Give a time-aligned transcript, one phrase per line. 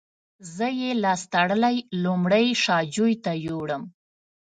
[0.55, 3.83] زه یې لاس تړلی لومړی شا جوی ته یووړم.